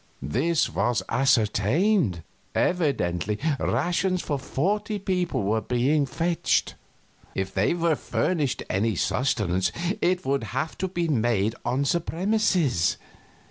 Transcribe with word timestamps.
This 0.23 0.67
was 0.67 1.03
ascertained. 1.09 2.23
Evidently 2.55 3.37
rations 3.59 4.23
for 4.23 4.39
forty 4.39 4.97
people 4.97 5.43
were 5.43 5.57
not 5.57 5.67
being 5.67 6.07
fetched. 6.07 6.73
If 7.35 7.53
they 7.53 7.75
were 7.75 7.95
furnished 7.95 8.63
any 8.67 8.95
sustenance 8.95 9.71
it 10.01 10.25
would 10.25 10.45
have 10.57 10.75
to 10.79 10.87
be 10.87 11.07
made 11.07 11.53
on 11.63 11.83
the 11.83 11.99
premises. 11.99 12.97